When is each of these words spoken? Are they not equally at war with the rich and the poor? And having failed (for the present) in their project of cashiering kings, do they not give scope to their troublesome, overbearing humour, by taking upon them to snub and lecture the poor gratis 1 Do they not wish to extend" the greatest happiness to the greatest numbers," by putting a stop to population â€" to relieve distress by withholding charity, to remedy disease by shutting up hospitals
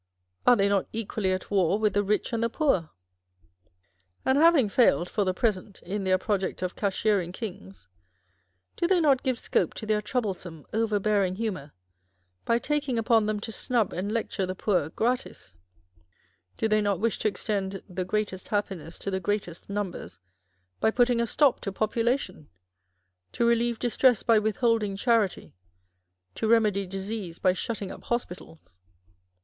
Are 0.47 0.55
they 0.55 0.67
not 0.67 0.87
equally 0.93 1.31
at 1.31 1.51
war 1.51 1.77
with 1.77 1.93
the 1.93 2.01
rich 2.03 2.33
and 2.33 2.41
the 2.41 2.49
poor? 2.49 2.89
And 4.25 4.35
having 4.35 4.67
failed 4.67 5.07
(for 5.07 5.23
the 5.23 5.33
present) 5.35 5.79
in 5.83 6.05
their 6.05 6.17
project 6.17 6.63
of 6.63 6.75
cashiering 6.75 7.31
kings, 7.33 7.87
do 8.75 8.87
they 8.87 8.99
not 8.99 9.21
give 9.21 9.37
scope 9.37 9.75
to 9.75 9.85
their 9.85 10.01
troublesome, 10.01 10.65
overbearing 10.73 11.35
humour, 11.35 11.71
by 12.45 12.57
taking 12.57 12.97
upon 12.97 13.27
them 13.27 13.39
to 13.41 13.51
snub 13.51 13.93
and 13.93 14.11
lecture 14.11 14.47
the 14.47 14.55
poor 14.55 14.89
gratis 14.89 15.55
1 15.93 16.11
Do 16.57 16.67
they 16.67 16.81
not 16.81 16.99
wish 16.99 17.19
to 17.19 17.27
extend" 17.27 17.83
the 17.87 18.03
greatest 18.03 18.47
happiness 18.47 18.97
to 18.97 19.11
the 19.11 19.19
greatest 19.19 19.69
numbers," 19.69 20.17
by 20.79 20.89
putting 20.89 21.21
a 21.21 21.27
stop 21.27 21.61
to 21.61 21.71
population 21.71 22.49
â€" 22.49 23.31
to 23.33 23.45
relieve 23.45 23.77
distress 23.77 24.23
by 24.23 24.39
withholding 24.39 24.95
charity, 24.95 25.53
to 26.33 26.47
remedy 26.47 26.87
disease 26.87 27.37
by 27.37 27.53
shutting 27.53 27.91
up 27.91 28.05
hospitals 28.05 28.79